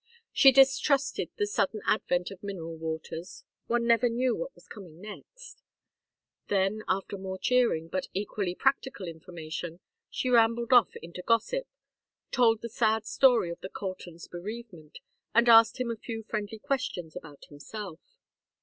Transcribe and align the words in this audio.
She 0.33 0.51
distrusted 0.51 1.29
the 1.37 1.45
sudden 1.45 1.81
advent 1.85 2.31
of 2.31 2.41
mineral 2.41 2.75
waters; 2.75 3.43
one 3.67 3.85
never 3.85 4.09
knew 4.09 4.35
what 4.35 4.55
was 4.55 4.67
coming 4.67 4.99
next. 4.99 5.61
Then, 6.47 6.81
after 6.87 7.19
more 7.19 7.37
cheering, 7.37 7.87
but 7.87 8.07
equally 8.11 8.55
practical 8.55 9.07
information, 9.07 9.79
she 10.09 10.27
rambled 10.31 10.73
off 10.73 10.95
into 11.03 11.21
gossip, 11.21 11.67
told 12.31 12.63
the 12.63 12.67
sad 12.69 13.05
story 13.05 13.51
of 13.51 13.61
the 13.61 13.69
Coltons' 13.69 14.27
bereavement, 14.27 14.97
and 15.35 15.47
asked 15.47 15.79
him 15.79 15.91
a 15.91 15.95
few 15.95 16.23
friendly 16.23 16.57
questions 16.57 17.15
about 17.15 17.45
himself. 17.49 17.99